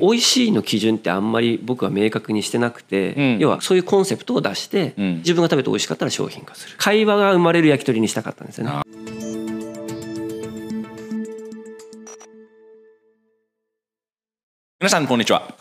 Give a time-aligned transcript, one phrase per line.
[0.00, 3.38] 美味しいの基準ってあんまり僕は明確にしてなくて、うん。
[3.38, 5.16] 要はそういうコンセプトを出して、うん。
[5.18, 6.76] 自分が食べて美味しかったら商品化する。
[6.78, 8.72] 会話が生まれる焼き鳥にしたかったんですよね。
[8.72, 8.82] あ
[14.80, 15.54] 皆さんこんにちは。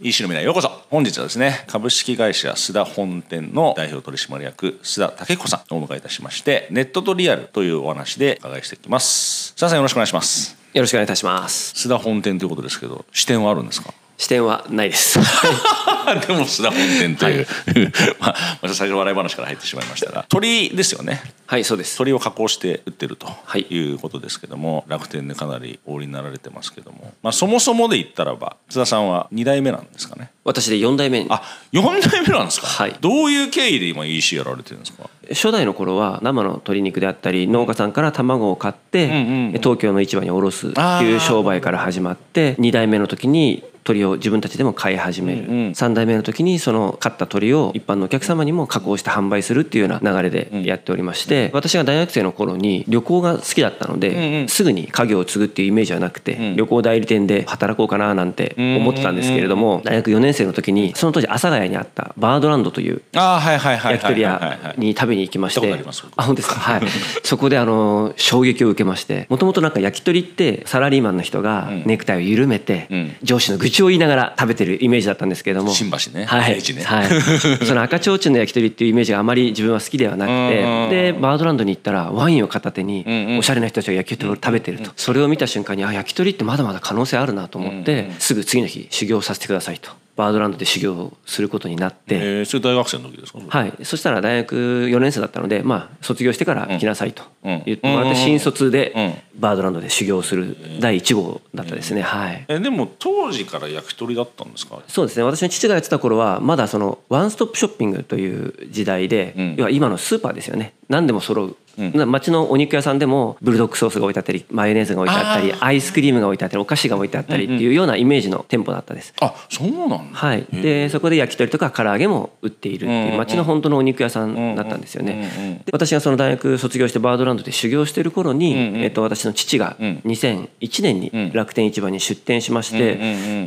[0.00, 0.68] EC の未来へようこそ。
[0.90, 9.54] 本日はですね株式会社須田本店の代表取締役須田武彦さんをお迎えいたしましてネットとリアルというお話でお伺いしていきます。
[9.56, 11.74] 須田さんよろしくお願いしますよろしくお願いいたします。
[11.86, 13.92] 須田本店ということですけど支店はあるんですか？
[14.22, 15.18] 視点はないです。
[16.28, 17.46] でも須田本店という、
[18.20, 21.20] まあ、また最初笑い話から入ってしまいましたが鳥ですよね。
[21.46, 21.98] はいそうです。
[21.98, 23.66] 鳥を加工して売ってるとはい。
[23.68, 30.30] いうことですけども、楽天でかなりお売りになられてますけども、まあ、そもそもで言ったらば津田さんは2代目なんですかね。
[30.44, 31.24] 私で4代目。
[31.24, 32.94] にあ4代目なんですか、はい。
[33.00, 35.10] どういう経緯で今 EC やられてるんですか。
[35.30, 39.08] 初代の頃は生の鶏肉であったり農家さんから卵を買って、
[39.54, 45.70] 東京の市場に卸すっていう商売から始まって2代目の時に鶏を自分たちでも飼い始める、うんうん。
[45.72, 54.48] 3代目の時にその買った鶏を一般のお客様にも加工して販売するっていうような流れでやっておりまして、私が大学生の頃に旅行が好きだったので、んうん。
[54.48, 56.56] すぐに家業を継ぐっていうイメージはなくて、ん。
[56.56, 65.72] 旅行代理店で働こうかななんて思ってたんですけれども、大学4年生の時にその当時阿佐ヶ谷にあったバードランドというああはいはいはい焼き鳥屋に食べに行きまして
[66.16, 66.54] あ本当ですか？
[66.56, 66.82] はい。
[67.24, 73.16] そこであの衝撃を受けましてもともとなんか焼き鳥ってサラリーマンの人がネクタイを緩めてうん。
[73.22, 75.72] 上司の愚痴を言いながら食べてるイメージだったんですけれども。
[75.72, 76.24] 新橋ね。
[76.26, 76.82] はい、ね。
[76.84, 77.08] はい、
[77.66, 83.04] その赤ちょうちんの焼き鳥っていうイメージがあまり自分は好きではなくうんてでバードランドに行ったらワインを片手に
[83.38, 84.90] おしゃれな人たちが焼き鳥を食べてると。
[84.96, 92.16] それを見た瞬間にあ焼き鳥ってまだまだ可能性あるなと思ってすぐ次の日修行させてくださいとバードランドで修行をすることになって。
[92.16, 93.38] えー、それ大学生の時ですか？
[93.48, 94.54] はい、そしたら大学
[94.90, 97.62] 4年生だったので、まあ、卒業してから来なさいとうん。
[97.64, 104.80] 言ってもらって新卒でうんバードランドで修行する第1号だったですね、はい、えでも当時から焼き鳥だったんですか？
[104.88, 105.22] そうですね。
[105.22, 109.54] 私の父がやってた頃はまだそのワンストップショッピングという時代で、うん。
[109.56, 110.74] 要は今のスーパーですよね。
[110.88, 111.92] 何でも揃う、うん。
[111.92, 119.14] な街のお肉屋さんでもブルドックソースが置いてあったりマヨネーズが置いてあったりあアイスクリームが置いてあったりお菓子が置いてあったりっていうようなイメージの店舗だったです。
[119.20, 125.62] あそうなんだ、はい、でそこで焼き鳥とか唐揚げも売っているっていう街の本当のお肉屋さんだったんですよね。
[125.72, 130.02] 私がその大学卒業してバードランドで修行してる頃に、えっと、私の父がうん。
[130.04, 132.96] 2001年に楽天市場に出店しまして、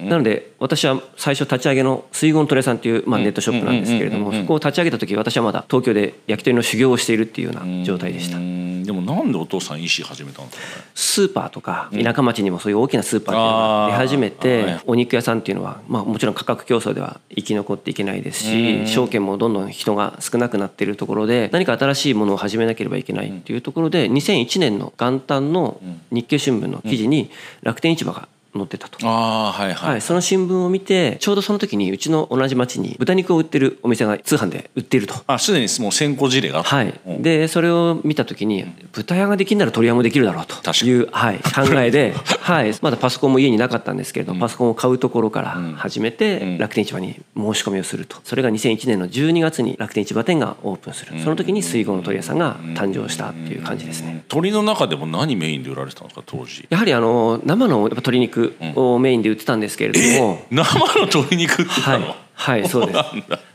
[0.08, 8.38] なので私は最初立ち上げの水言トレさんっていう、まあ、ネットショップなんですけれども、そこを立ち上げた時私はまだ東京で焼き鳥の修行をしているっていうような状態でした。
[8.38, 8.42] う。
[8.42, 10.80] んでもなんでお父さん EC 始めたんですか？
[10.80, 14.82] ねスーパーとか田舎町にもそういう大きなスーパーが出始めてはい。
[14.88, 25.80] お肉屋さんっていうのはまあもちろん価格競争では生き残っていけないですし証券もどんどん人が少なくなっているところで何か新しいものを始めなければいけないっていうところで2001年の元旦の
[26.12, 27.30] 日経新聞の記事に
[27.64, 28.28] 楽天市場が
[28.60, 29.06] 載ってたと。
[29.08, 35.16] ああはいはい、はい、その新聞を見てちょうどその時にうちの同じ町に豚肉を売ってるお店が通販で売っていると。
[35.28, 36.76] あすでにもう先行事例があった。
[36.76, 37.00] はい。
[37.06, 40.56] うん、でそれを見た時に豚屋ができるなら鳥屋もできるだろうと。
[40.86, 48.18] いう、はい、 考えで、はい、まだパソコンも家になかったんですけれど、パソコンを買うところから始めて楽天市場に申し込みをすると。
[48.24, 51.14] それが2001年の12月に楽天市場店がオープンする。
[51.24, 54.24] その時に水郷の鳥屋さんが誕生したっていう感じですね。
[54.28, 56.66] 鳥の中でも何メインで売られてたんですか当時。
[56.70, 58.45] やはりあの生のやっぱ鶏肉
[58.76, 63.00] をメインで売ってたんですけれども、生の鶏肉ってたの、、はい、そうです。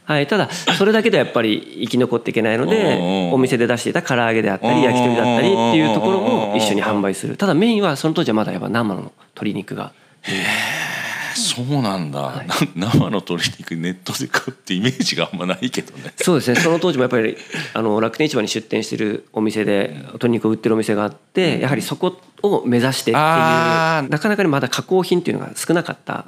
[0.04, 7.36] はい、ただそれだけではやっぱり生き残っていけないのうんうんでお店で出していた唐揚げであったり焼き鳥だったりっていうところも一緒に販売する。
[7.36, 9.92] ただメインはその当時はまだやっぱ生の鶏肉が
[11.34, 16.12] そうなんだ、な生の鶏肉ネットで買うってイメージがあんまないけどね。
[16.16, 16.60] そうですね。
[16.60, 17.36] その当時もやっぱり
[17.74, 26.24] あの楽天市場に出店してるお店で鶏肉を売ってるお店があってやはりそこを目指してっていうなかなかにまだ加工品っていうのが少なかった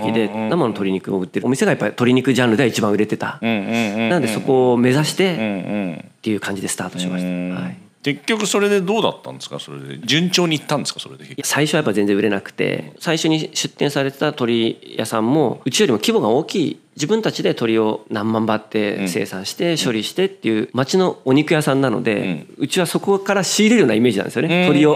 [0.00, 3.38] 時で生の鶏肉を売ってるお店がやっぱり鶏肉ジャンルでは一番売れてた。
[3.40, 5.94] うんうんうんなのでそこを目指しうんてうん。
[5.94, 7.60] っていう感じでスタートしました。
[7.60, 9.58] はい結局それでどうだったんですか？
[9.60, 11.00] それで順調にいったんですか？
[11.00, 24.94] それで最初はやっぱ全然売れなくて最初に出店されてた鳥屋さんもうちよりも規模が大きい自分たちで鳥を何万羽って生産して処理してっていう町のお肉屋さんなので、うちはそこから仕入れるようなイメージなんですよね鳥を。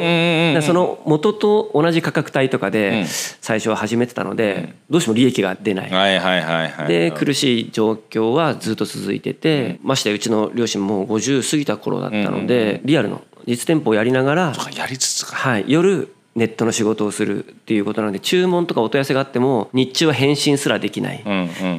[0.63, 3.07] その元と同じ価格帯とかで
[3.41, 5.91] 最初は始めてたのでどうしても利益が出ない。
[5.91, 15.37] はいはいはいはいで苦しい状況はずっと続いててましてやうちの両親も50過ぎた頃だったのでリアルの実店舗をやりながらとかやりつつか。
[15.37, 21.25] はい、夜ネットの仕事をするっていうことなので注文とかお問い合わせがあっても日中は返信すらできない、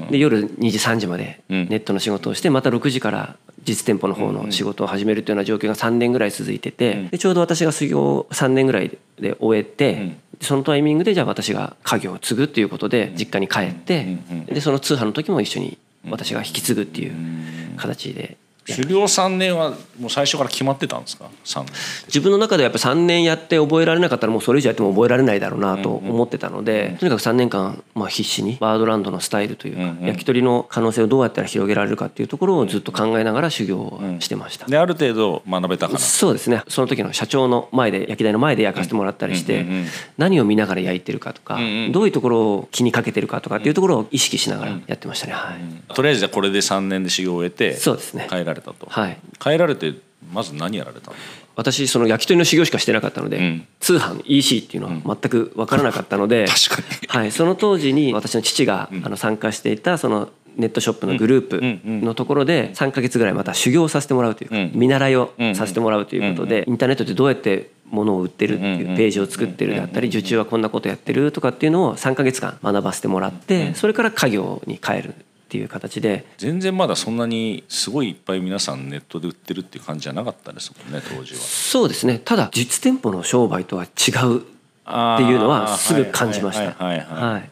[0.09, 1.69] で夜2時3時までうん。
[1.69, 14.17] ネットの仕事をしてまた6時から実店舗の方の仕事を始めるというような状況が3年ぐらい続いててでちょうど私が修行3年ぐらいで終えてそのタイミングでじゃあ私が家業を継ぐっていうことで実家に帰って
[14.47, 15.77] でその通販の時も一緒に
[16.09, 17.13] 私が引き継ぐっていう
[17.77, 18.37] 形で
[18.73, 21.73] 修行3年はもう最初から決まってたんですか？3年。
[22.07, 36.63] 自分の中でやっぱ3年やって覚えられなかったらもうそれ以上やっても覚えられないだろうなと思ってたので、とにかく3年間まあ必死にバードランドのスタイルというか、焼き鳥の可能性をどうやったら広げられるかっていうところをずっと考えながら修行をしてました、である程度学べたかなそうですね。
[36.67, 39.65] その時の社長の前で焼き台の前で焼かせてもらったりして、
[40.17, 41.57] 何を見ながら焼いてるかとか、
[41.91, 48.27] どういうところを気にかけてるかとかっていうところを意識しながらやってましたね、はい、とりあえずこれで3年で修行を終えてそうですね。
[48.29, 49.17] 帰られたと、はい。
[49.39, 49.93] 帰られて
[50.33, 51.17] まず何やられたの？
[51.55, 53.67] 私その焼き鳥の修行しかしてなかったので、ん。
[53.79, 57.07] 通販 EC っていうのは全く分からなかったので、 確かに。
[57.07, 64.71] はい、その当時に私の父があの参加していたそのネットショップのグループのところで3か月ぐらいまた修行をさせてもらうというかうん。
[64.73, 75.13] 見習いをさせてもらうということでインターネットでどうやって物を売ってるっていうページを作ってるであったり受注はこんなことやってるとかっていうのを3か月間学ばせてもらってそれから家業に帰る
[75.47, 76.25] っていう形で。
[76.37, 81.39] 全然まだそんなにすごいいっぱい皆さんネットで売ってるっていう感じじゃなかったですもんね当時は。
[81.39, 82.19] そうですね。
[82.19, 86.75] ただ実店舗の商売とは違うっていうのはすぐ感じました。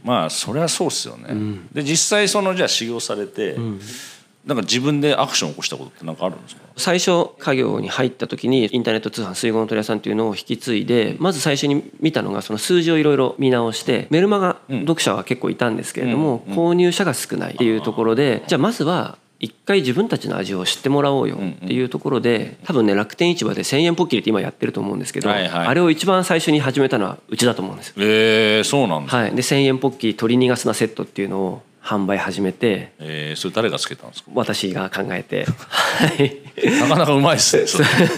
[0.03, 1.59] まあそれはそうですよね。
[1.71, 3.55] で実際そのじゃあ修行されて、
[4.45, 6.61] なんか自分でアクションを起こしたことって何かあるんですか？
[6.77, 25.67] 最初家業に入った時にインターネット通販水郷の鳥屋さんっていうのを引き継いでまず最初に見たのがその数字をいろいろ見直してメルマガ読者は結構いたんですけれども購入者が少ないっていうところでじゃあまずは一回自分たちの味を知ってもらおうよっていうところで多分ね楽天市場で1,000円ポッキリって今やってると思うんですけどはいはい。
[25.67, 27.95] あれを一番最初に始めたのはうちだと思うんですよ。
[27.97, 34.31] えー、そうなんだ、はい、で1,000円ポッキリ鶏逃がすなセットっていうのを販売始めてえー、それ誰がつけたんですか？
[34.33, 35.45] 私が考えて。
[35.45, 36.41] は い
[36.81, 37.65] なかなかうまいっすね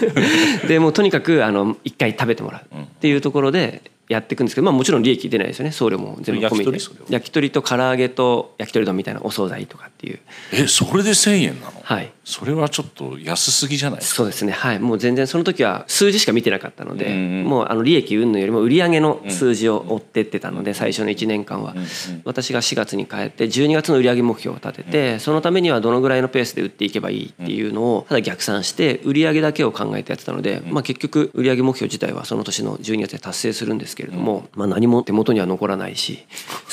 [0.69, 5.71] でもうとにかくあの一回食べてもらうっていうところでやっていくんですけど、まあ、もちろん利益出ないですよね。
[5.71, 6.79] 送料も全部込みで。
[7.09, 7.51] 焼き鳥？
[7.51, 10.19] と唐揚げと焼き鳥丼みたいなお惣菜とかっていう。
[10.53, 12.11] えそれで1,000円なの、はい。
[12.23, 14.17] それはちょっと安すぎじゃないですか？
[14.17, 14.51] そうですね。
[14.53, 14.79] はい。
[14.79, 21.75] もう全然その時は数字しか見てなかったので、うんうんもうあの利益云々よりも売り上げの数字を追ってってたので、最初の1年間は、
[22.25, 36.25] 私が4月に帰って12月の売り上げ目標を立てて、そのためにはどのぐらいのペースで売っていけばいいっていうのをただ逆算して売り上げだけを考えてやってたので、まあ、結局売り上げ目標自体はその年の12月で達成するんですけれども、まあ、何も手元には残らないし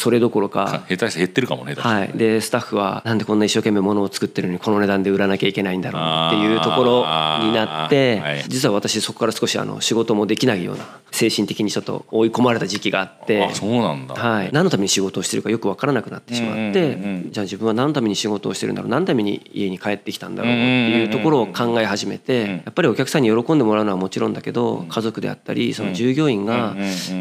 [0.05, 6.99] それどころか下手して減ってるかもね、はい、でスタッフはなんでこんな一生懸命物を作ってるのにこの値段で売らなきゃいけないんだろうっていうところ
[7.43, 8.45] になって、はい。
[8.47, 17.33] 実は私そこから少しあの仕事もできないような精神的にちょっと追い込まれた時期があってあそうなんだ、はい、何のために仕事をしてるかよく分からなくなってしまって、うんうんうん。
[17.33, 26.77] じゃあ自分は何のために仕事をしてるんだろう何のために家に帰ってきたんだろうっていうところを考え始めて、やっぱりお客さんに喜んでもらうのはもちろんだけど家族であったりその従業員が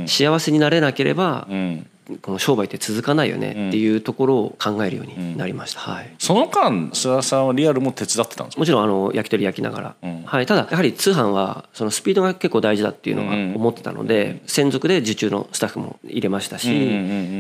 [0.06, 1.88] 幸せになれなければうん
[2.22, 5.80] この商売って続かないよねっていうところを考えるようになりました。
[5.80, 6.14] はい。
[6.20, 8.60] その間須田さんはリアルも手伝ってたんですか？
[8.60, 10.24] もちろんあの焼き鳥焼きながら、うん。
[10.24, 16.92] はい、ただやはり通販はそのスピードが結構大事だっていうのが思ってたので、専属で受注のスタッフも入れましたし、うんうんう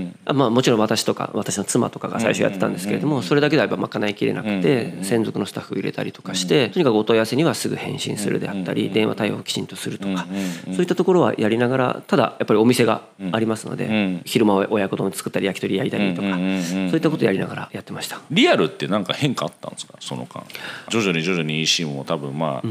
[0.05, 10.25] んあまあ、もちろん私とか私の妻とかが最初やってたんですけれどもそれだけではやっぱ賄いきれなくて専属のスタッフを入れたりとかしてとにかくお問い合わせにはすぐ返信するであったり電話対応をきちんとするとか
[10.65, 18.19] そういったところはやりながらただやっぱりお店がありますので昼間は親子丼作ったり焼き鳥焼いたりとかそういったことをやりながらやってました。
[18.31, 19.95] リアルってなんか変化あったんですか？
[19.99, 20.43] その間。
[20.89, 22.67] 徐々に徐々に EC も多分まあ、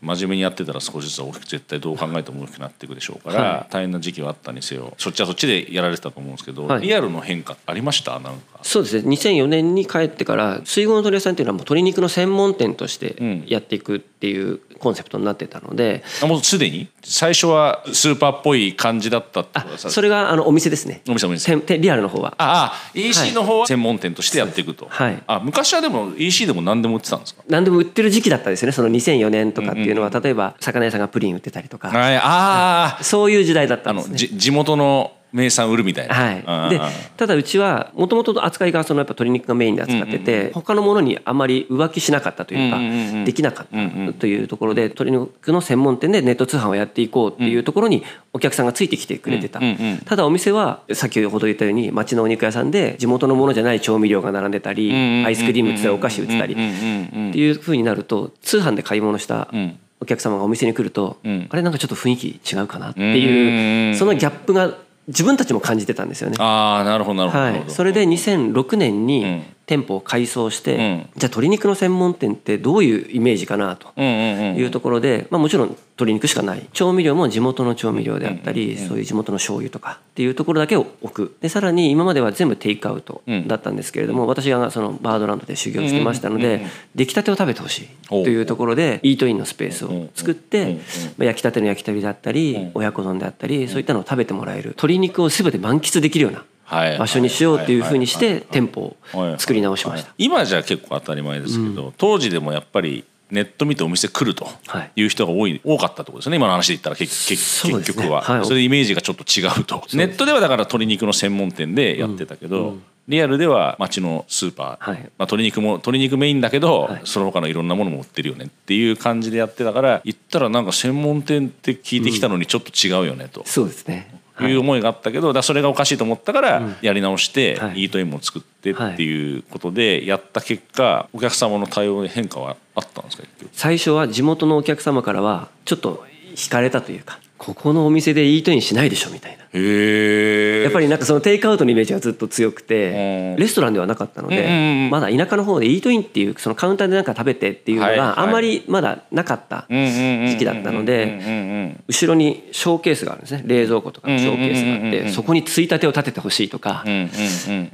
[0.00, 6.82] 真面目にやってたら少しずつ大きく絶対どう考えても大きくなっていくでしょうから、は大変な時期はあったにせよそっちはそっちでやられてたと思うんですけど、はい。
[6.82, 8.18] リアルの変化ありました？
[8.18, 9.08] なんかそうですね。
[9.08, 13.16] 2004年に帰ってから水郷の鳥屋さんっていうのはもう鶏肉の専門店として
[13.46, 16.88] やっていくっていうコンセプトになってたので、あもうすでに？
[17.04, 21.02] 最初はスーパーっぽい感じだったってあことそれがあのお店ですね。
[21.08, 21.78] お店お店。
[21.78, 22.34] リアルの方は。
[22.38, 25.22] ああ EC の方は専門店としてやっていくと、はい。
[25.26, 27.42] あ昔はでも EC でも何でも売ってたんですか？
[27.48, 28.72] 何でも売ってる時期だったんですよね。
[28.72, 31.88] その2004年とかっていうのは例えば魚屋さんがプリン売ってたりとか。
[31.88, 32.16] はい。
[32.16, 34.12] ああそういう時代だったあんですね。
[34.12, 36.14] のじ地元の名産売るみたいな。
[36.14, 36.80] はい、で
[37.16, 59.78] ただうちはもともと扱いがそのやっぱ鶏肉がメインで扱ってて、他のものにあまり浮気しなかったというか、うんうんうんできなかったというところで鶏肉の専門店でネット通販をやっていこうっていうところにお客さんがついてきてくれてた、うんうんうんただお店は先ほど言ったように町のお肉屋さんで地元のものじゃない調味料が並んでたり、んうんうんアイスクリーム売ってたりお菓子売ってたり、うんうんうんっていうふうになると通販で買い物したん。
[60.00, 61.46] お客様がお店に来ると、ん。
[61.48, 63.96] あれなんかちょっと雰囲気違うかなってうんうんいううん。
[63.96, 64.74] そのギャップが
[65.08, 66.36] 自分たちも感じてたんですよね。
[66.38, 70.78] ああなるほどなるほど、はい、それで2006年に、ん店舗を改装して、うん。
[70.78, 76.66] じゃあ鶏肉の専門店ってどういうイメージかなというところで、まあ、もちろん鶏肉しかない。
[76.72, 81.36] 調味料も地元の調味料であったり、そういう地元の醤油とかっていうところだけを置く。
[81.40, 90.80] でさらに今までは全部テイクアウトだったんですけれども、私がそのバードランドで修行してましたので、出来たてを食べてほしいというところでイートインのスペースを作って、
[91.18, 94.70] まあ、焼きたての焼き鳥だったり、親子丼であったりそういったのを食べてもらえる。
[94.70, 96.51] 鶏肉を全て満喫できるようなはい
[96.98, 100.12] 場所にしようっていうふうにして店舗を作り直しました。
[100.18, 104.90] 今じゃ結構当たり前ですけど、当時でもやっぱりネット見てお店来るとはい。
[104.94, 108.44] いう人が多い多かったってことですね今の話で言ったら結結結局は、はい。
[108.44, 109.82] それでイメージがちょっと違うと。
[109.94, 112.76] ネットではだから鶏肉の専門店でやってたけど、
[113.08, 114.98] リアルでは町のスーパー、はい。
[114.98, 117.00] まあ、鶏肉も鶏肉メインだけど、はい。
[117.04, 123.42] その他のいろんなものも売ってるよねっていう感じでやってたから言ったらなんか専門店って聞いてきたのにちょっと違うよねと。
[123.46, 124.52] そうですねい。
[124.54, 127.82] う思いがあったけどだそれがおかしいと思ったからやり直してはい。
[127.82, 143.42] イートインも作ってっていうことでやった結果お客様の対応に変化はあったんですか最初は地元のお客様からはちょっと惹かれたというかここのお店でイートインしないでしょみたいなやっぱりなんかそのテイクアウトのイメージがずっと強くてうん。
[143.42, 153.42] レストランではなかったのでまだ田舎の方でイートインっていうそのカウンターでなんか食べてっていうのがあんまりまだなかった時期だったので後ろにショーケースがあるんですね。
[153.46, 156.84] 冷蔵庫とかのショーケースがあってそこについたてを立ててほしいとか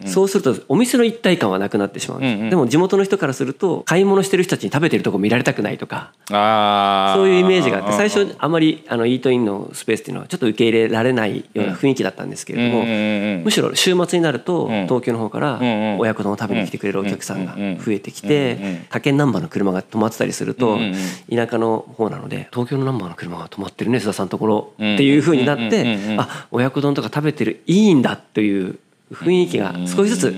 [0.06, 12.84] そうするとお店の一体感はなくなってしまうんでも地元の人からすると買い物してる人たちに食べてるとこ見られたくないとかあそういうイメージがあって最初初あまりあのイートインのスペースっていうのはちょっと受け入れられないような雰囲気だったんですけれども
[13.44, 14.86] むしろ週末になるとん。
[14.88, 15.58] 東京の方から
[15.98, 20.78] 親子丼を食べに来てくれるお客さんが増えてきて他県ナンバーの車が止まってたりすると
[21.30, 28.78] 田舎の方なので東京のナンバーの車が止まってるね須田さんのところっていう風になってあ親子丼とか食べてるいいんだという
[29.12, 30.34] 雰囲気が少しずつ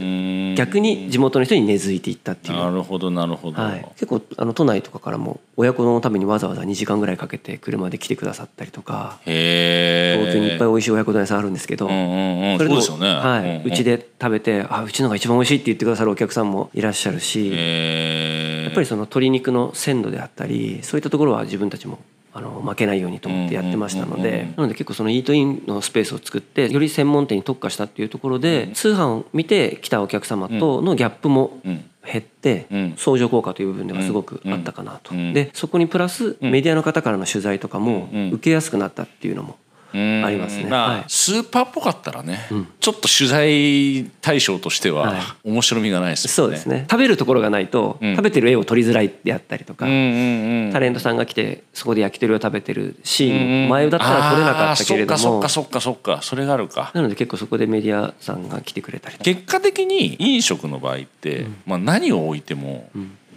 [0.57, 2.57] 逆に地元の人に根付いていったっていう。
[2.57, 12.59] なるほどなるほど、はい、結構あの都内とかからも親子丼のためにわざわざ2時間ぐらいかけて車で来てくださったりとか東京にいっぱい美味しい親子丼屋さんあるんですけど、うんうんうん。
[12.59, 13.13] それでうですよね。
[13.13, 13.41] はい。
[13.41, 13.67] うんうん。
[13.67, 21.99] うちで食べてあうちのが一番美味しいって言ってくださるお客さんもいらっしゃるし、やっぱりその鶏肉の鮮度であったりそういったところは自分たちも
[22.33, 32.95] あの負けないようにと思ってやってましたのでなので結構そのイートインのスペースを作ってより専門店に特化したっていうところで通販を見て来たお客様とのギャップもうん減ってうん。
[32.97, 35.15] 相乗効果という部分ではすごくあったかなと。
[35.15, 35.33] うん。
[35.33, 38.31] でそこにプラスメディアの方からの取材とかもうん。
[38.33, 40.65] 受けやすくなったっていうのもうんありますね。
[40.65, 41.05] まあはい。
[41.09, 42.49] スーパーっぽかったらね、
[42.81, 45.21] ちょっと取材対象としてははい。
[45.45, 46.35] 面白みがないですよね。
[46.35, 46.87] そうですね。
[46.91, 48.17] 食べるところがないとん。
[48.17, 50.73] 食べてる絵を撮りづらいであったりとかうんうんうん。
[50.73, 55.19] タレントさんが来てそこで焼き鳥を食べてるシーンも前だったら撮れなかったけれども。
[55.19, 56.23] そっかそっかそっかそっか。
[56.23, 56.91] それがあるか。
[56.95, 62.91] なので結構そこでメディアさんが来てくれたり結果的に飲食の場合って、まあ、何を置いても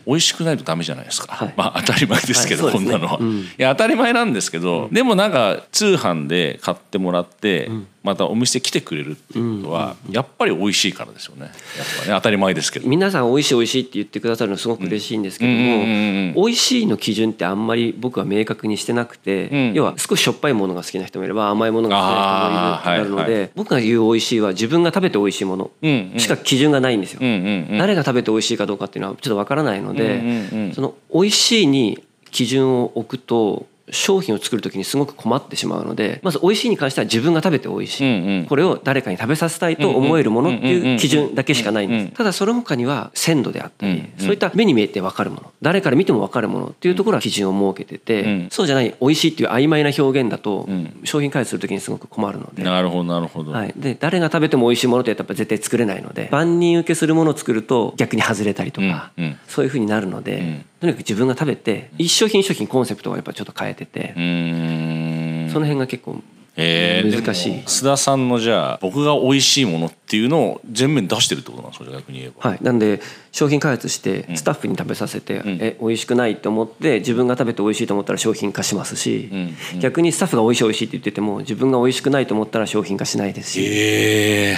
[0.06, 1.54] 美味しくないとダメじゃないですか、はい。
[1.56, 3.00] まあ当たり前ですけど、はいそうですね。
[3.00, 3.40] こんなのは、うん。
[3.40, 7.70] いや当たり前なんですけど、でもなんか通販で買ってもらって、
[8.04, 11.44] またお店来てくれるっていうことは、やっぱり美味しいからですよね。
[11.44, 11.52] やっ
[12.02, 12.88] ぱね当たり前ですけど。
[12.88, 19.74] 皆さん美味しい美味しいって言ってくださるのすごく嬉しいんですけども美味しいの基準ってあんまり僕は明確にしてなくて、うん。
[19.74, 22.02] 要は少ししょっぱいものが好きな人もいれば甘いものが好
[22.84, 25.72] きな人もいるなるので、僕が言う美味しいは自分が食べて美味しいもの
[26.18, 27.20] しか基準がないんですよ。
[27.22, 38.46] 誰が食べて美味しいかどうかっていうのはちょっとわからないので、その美味しいに基準を置くと商品を作る時にすごく困ってしまうのでまず美味しいに関しては自分が食べて美味しい、うんうん。
[38.46, 42.14] これを誰かに食べさせたいと思えるものっていう基準だけしかないんです。
[42.14, 48.48] ただその他には鮮度であったりそういった目に見えて分かるもの誰から見ても分かるものっていうところは基準を設けててうん。
[48.50, 51.02] そうじゃない美味しいっていう曖昧な表現だとん。
[51.04, 52.64] 商品開発する時にすごく困るので。
[52.64, 59.12] なるほどなるほど、はい、で誰が食べても美味しいものってやっぱ絶対作れないので万人受けするものを作ると逆に外れたりとか、
[59.48, 65.50] そういうふうになるので、んとにかく自分が食べて一商品一商品コンセプトをやっぱちょっと変えててう、ーん。
[65.50, 66.22] その辺が結構
[66.58, 67.54] えー、難しい。
[67.62, 71.90] 須田さんのじゃあ僕が美味しいものっていうのを全面に出してるってことなんですか？
[71.90, 72.50] 逆に言えば。
[72.50, 84.58] はい、なんで商品開発してスタッフに食べさせて、え美味しくないって思って自分が食べて美味しいと思ったら商品化しますし、ん逆にスタッフが美味しい美味しいって言ってても自分が美味しくないと思ったら商品化しないですし、ええ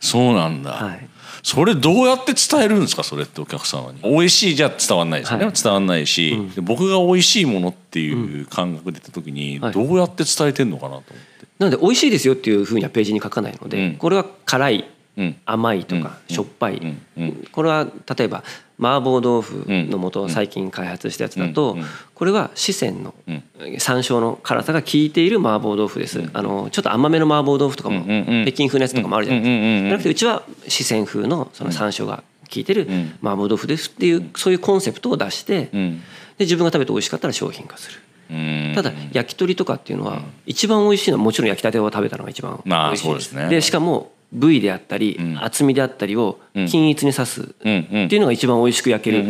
[0.00, 1.08] そうなんだ、はい
[1.44, 4.00] それどうやって伝えるんですかそれってお客様に？
[4.02, 5.54] 美味しいじゃ伝わんないですよね、はい。
[5.54, 9.72] 伝わんないし、で僕が美味しいものっていう感覚で言った時にはい。
[9.72, 13.96] どうやって伝えてんのかなと思って、なので美味しいですよっていうふうにはページに書かないので、うん。
[13.96, 15.36] これは辛いうん。
[15.44, 16.34] 甘いとかうん。
[16.34, 17.02] しょっぱい、うん。
[17.18, 17.44] うん。
[17.52, 17.86] これは
[18.16, 18.42] 例えば
[18.78, 21.76] 麻婆豆腐の素を最近開発したやつだと、
[22.14, 23.42] これは四川のうん。
[23.78, 28.02] 山椒の辛さが効いている麻婆豆腐です、あのちょっと甘めの麻婆豆腐とかも、
[28.44, 36.02] 北京風のやつとかもあるじゃないですか、じゃなくてうちは四川風のその山椒が効いてるん麻婆豆腐ですっていうそういうコンセプトを出して、でうん。
[36.40, 38.00] 自分が食べて美味しかったら商品化する。
[38.30, 38.72] うん。
[38.74, 43.48] ただ焼き鳥とかっていうのは一番美味しいのはもちろん焼きたてを食べたのが一番美まあ味しいですね。
[43.48, 45.38] でしかも部位であったりん。
[45.42, 46.38] 厚みであったりを
[46.68, 49.24] 均一に刺すっていうのが一番美味しく焼ける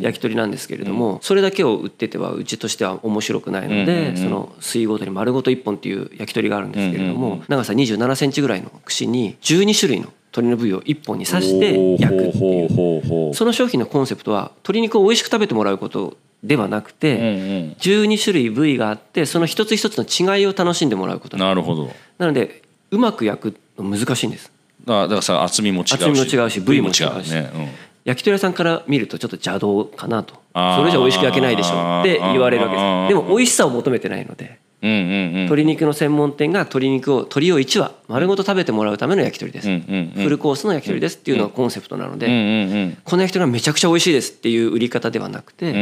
[0.00, 13.34] 焼き鳥なんですけれどもそれだけを売っててはうちとしては面白くないのでその水ごとに丸ごと1本っていう焼き鳥があるんですけれども長さ2 7センチぐらいの串に12種類の鶏の部位を1本に刺して焼くっていう。
[13.34, 17.76] その商品のコンセプトは鶏肉を美味しく食べてもらうことではなくて、うんうん。
[17.78, 21.36] 12種類部位があってその一つ一つの違いを楽しんでもらうこと。
[21.36, 21.90] ななるほど。
[22.18, 24.52] なのでうまく焼くの難しいんです。
[24.84, 26.92] だからだからさ厚みも違うし厚みも違うし部位も違う
[27.24, 27.30] し。
[27.30, 27.68] ね、うん。
[28.04, 30.34] 焼き鳥屋さんから見るとちょっと邪道かなと。
[30.54, 33.08] それじゃ美味しく焼けないでしょって言われるわけです。
[33.08, 34.58] でも美味しさを求めてないので。
[34.82, 35.32] うんうんうん。
[35.44, 40.22] 鶏肉の専門店が鶏肉を鶏を1羽丸ごと食べてもらうための焼き鳥です、うんうんうん。
[40.22, 42.98] フルコースの焼き鳥ですっていうのがコンセプトなので、うんうんうん。
[43.02, 45.78] この焼き鳥がめちゃくちゃ美味しいですっていう売り方ではなくて、うんう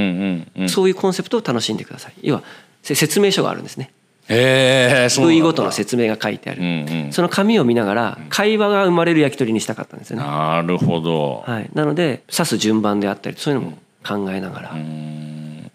[0.61, 0.69] んうん。
[0.69, 2.15] そういうコンセプトを楽しんでください。
[2.23, 2.43] 要は
[2.83, 3.91] せ説明書があるんですね
[4.29, 5.35] へえそうなんだ。
[5.35, 6.67] 部位ごとの説明が書いてある、うん
[7.07, 7.13] うん。
[7.13, 14.75] その紙を見ながら会話が生まれる焼き鳥にしたかったんですよね、なるほど、はい、なので刺す順番であったりそういうのも考えながら、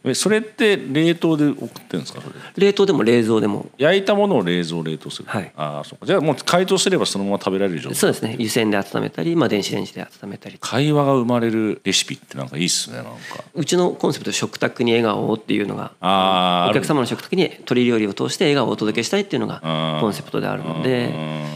[0.04, 2.22] えそれって冷凍で送ってるんですか？
[2.56, 3.68] 冷凍でも冷蔵でも。
[3.78, 5.52] 焼いたものを冷蔵冷凍する、はい。
[5.58, 6.06] ああそうか。
[6.06, 7.96] じゃあもう解凍すればそのまま食べられる状態。
[7.96, 8.36] そうですね。
[8.40, 13.12] 湯煎で温めたり、まあ、電子レンジで温めたり会話が生まれるレシピってなんかいいっすねなんか。
[13.54, 21.14] うちのコンセプト食卓に笑顔をっていうのがああお客様の食卓に鶏料理を通して笑顔をお届けしたいっていうのがうんコンセプトであるので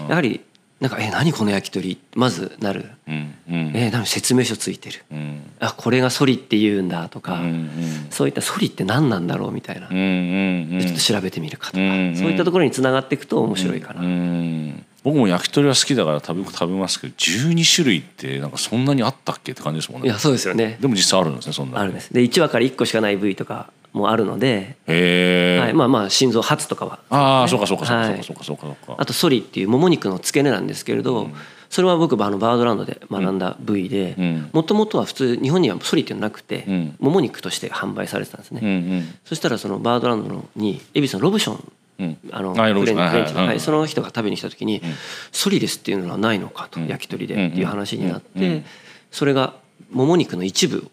[0.09, 0.41] やはり
[0.83, 2.89] なんか「え何この焼き鳥」まずなる。
[3.07, 5.39] うんうん「え何説明書ついてる」うん。
[5.61, 7.69] あこれがソリって言うんだとか、うんうん。
[8.09, 10.79] そういったソリって何なんだろうみたいな、うんうんうん。
[10.81, 20.07] ちょっと調べてみるかとか、うんそういったところにつながっていくと面白いかな、うん僕も焼き鳥は好きだから食べ食べますけど12種類ってなんかそんなにあったっけって感じですもんね。
[20.07, 20.77] いやそうですよね。
[20.79, 22.13] でも実際あるんですねそんなあるんです。
[22.13, 26.99] で1話から1個しかない部位とかもあるので、はい、まあまあ心臓ハツとかは。
[27.09, 28.23] ああそうかそうかそうかはい。
[28.23, 31.29] そうかそうかそうかあとソリっていうもも肉の付け根なんですけれど、
[31.69, 34.49] それは僕あのバードランドで学んだ部位でうん。
[34.51, 36.95] もともとは普通日本にはソリっていうのなくて、うん。
[36.99, 42.93] もも肉として販売されてたんですね、そしたらそのバードランドのに恵比寿のロブションのフレ
[43.53, 44.81] ンチその人が食べに来た時に
[45.31, 48.63] 「ソリレスっていうのはないのか」と焼き鳥でっていう話になって
[49.11, 49.53] それが
[49.91, 50.89] もも肉の一部うん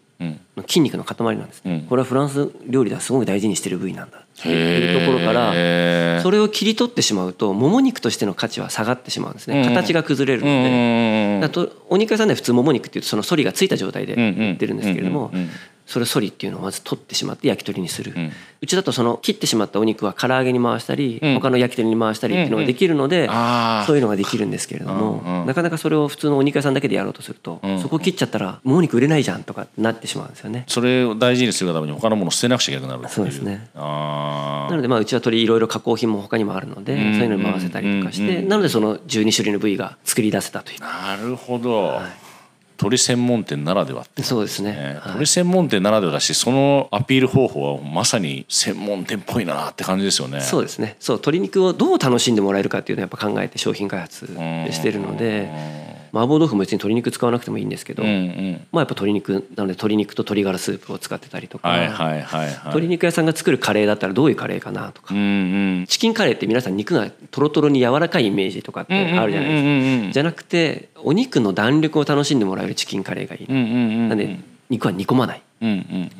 [0.57, 1.61] の筋肉の塊なんです。
[1.65, 1.71] うん。
[1.71, 4.19] ねこれはフランス料理ではすごく大事にしてる部位なんだ。
[4.19, 9.63] っていうところからそれを切り取ってしまうともも肉としての価値は下がってしまうんですね。
[9.65, 11.39] 形が崩れるのうんで。
[11.41, 15.31] だとお肉屋さんでは普通もも肉っていうとそのソリがついた状態で売ってるんですけれども
[15.91, 18.31] それをソリっていうのをまず取ってしまって焼き鳥にする、ん。
[18.61, 21.33] うちだとその切ってしまったお肉は唐揚げに回したり、うん。
[21.33, 23.87] 他の焼き鳥に回したりっていうのができるので、あー。
[23.87, 25.45] そういうのができるんですけれども、うんうん。
[25.47, 27.79] なかなかそれを普通のお肉屋さんだけでやろうとすると、ん。
[27.81, 30.63] そこ切っちゃったらもも肉売れないじゃんとかなってしまうんですよね。
[30.67, 33.69] それを大事にするがために他のものを捨てなくちゃいけなくなるそうですね。
[33.75, 40.77] あなのでまあうちは鳥いろいろ加工品も他にもあるので、んそういうのに回せたりとかして、うんなのでその12種類の部位が作り出せたという。
[40.81, 41.99] あなるほど、
[42.81, 44.71] 鳥専門店ならではってそうですね。
[44.71, 45.13] ねはい。
[45.13, 50.41] 鳥専門店ならではだしそのアピール方法はまさに専門店っぽいなって感じですよね。
[50.41, 50.95] そうですね。
[50.99, 58.67] そう鶏肉をどう楽しんでもらえるかっていうのをやっぱ考えて商品開発してるので麻婆豆腐も別に鶏肉使わなくてもいいんですけど、うんうん。
[58.71, 62.49] まあやっぱ鶏肉なので鶏肉と鶏ガラスープを使ってたりとか、はいはいはいはい。
[62.49, 65.85] 鶏肉屋さんが作るカレーだったらどういうカレーかなとか、うんうん。
[65.87, 70.11] チキンカレーって皆さん肉がトロトロに柔らかいイメージとかってあるじゃないですか、うんうんうんうん。
[70.11, 73.67] じゃなくてお肉の弾力を楽しんでもらえるチキンカレーがいい、うんうんう
[74.05, 75.37] んなんで肉は煮込まない。
[75.37, 75.50] うんうん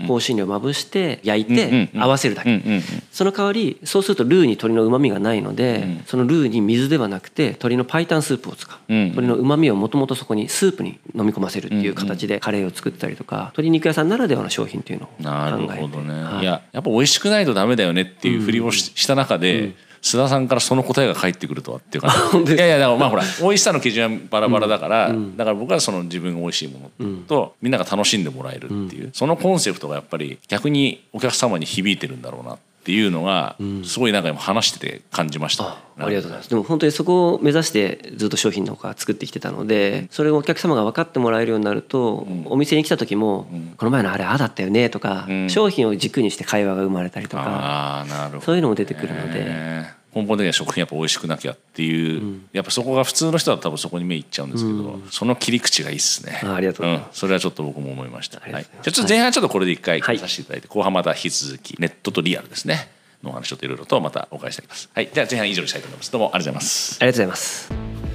[0.08, 2.02] 香辛料まぶして焼いうんうんてうん。
[2.04, 2.82] 合わせるだけ、うんうんうん。
[3.12, 6.04] その代わりそうするとルーに鶏の旨味がないので、うん。
[6.06, 15.68] そのルーに水ではなくて鶏の白湯スープを使う、うん鶏の旨味をもともとそこにスープに飲み込ませるっていう形でカレーを作ったりとか鶏肉屋さんならではの商品っていうのを考えて。
[15.68, 16.42] なるほどね、はい。
[16.42, 36.50] い、ややっぱ美味しくないとダメだよねっていうふりをし,、した中で、須田さんからその答えが返ってくるとはっていうか本当ですいやいやだからまあほら美味しさの基準はバラバラだから、だから僕はその自分が美味しいものと、みんなが楽しんでもらえるっていう、そのコンセプトがやっぱり逆にお客様に響いてるんだろうなっていうのが、すごいなんか今話してて感じました、あありがとうございます。
[36.50, 45.50] でも本当にそこを目指してずっと商品のほか作ってきてたのでそれをお客様が分かってもらえるようになると、お店に来た時も、この前のあれああだったよねとか、ん。
[45.50, 56.42] 商品を軸にして会話が生まれたりとかああなるほどそういうのも出てくるので、ね根本的には食品やっぱ美味しくなきゃっていう、やっぱそこが普通の人は多分そこに目いっちゃうんですけど、その切り口がいいっすね。
[56.44, 57.18] あありがとうございます。
[57.18, 62.92] ん、それはちょっと僕も思いました、はい、じゃあちょっと前半ちょっとこれで一回はいさせていただいて、後半また引き続きネットとリアルですね。
[63.24, 64.90] のお話ちょっといろいろとまたお伺いしていきます。
[64.94, 65.10] はい。
[65.14, 66.12] じゃあ前半以上にしたいと思います。
[66.12, 66.98] どうもありがとうございます。
[67.00, 68.11] ありがとうございます。